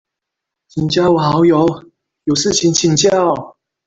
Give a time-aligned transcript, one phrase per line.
[0.69, 1.87] 請加我好友，
[2.23, 3.55] 有事情請教